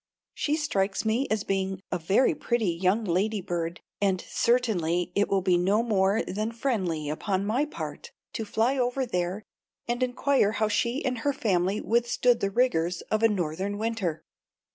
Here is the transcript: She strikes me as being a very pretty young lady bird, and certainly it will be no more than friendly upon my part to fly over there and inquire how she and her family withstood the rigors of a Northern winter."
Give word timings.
She 0.33 0.55
strikes 0.55 1.05
me 1.05 1.27
as 1.29 1.43
being 1.43 1.79
a 1.91 1.99
very 1.99 2.33
pretty 2.33 2.71
young 2.71 3.05
lady 3.05 3.39
bird, 3.39 3.81
and 4.01 4.19
certainly 4.27 5.11
it 5.13 5.29
will 5.29 5.43
be 5.43 5.59
no 5.59 5.83
more 5.83 6.23
than 6.23 6.51
friendly 6.53 7.07
upon 7.07 7.45
my 7.45 7.65
part 7.65 8.11
to 8.33 8.43
fly 8.43 8.79
over 8.79 9.05
there 9.05 9.43
and 9.87 10.01
inquire 10.01 10.53
how 10.53 10.69
she 10.69 11.05
and 11.05 11.19
her 11.19 11.33
family 11.33 11.81
withstood 11.81 12.39
the 12.39 12.49
rigors 12.49 13.01
of 13.11 13.21
a 13.21 13.27
Northern 13.29 13.77
winter." 13.77 14.23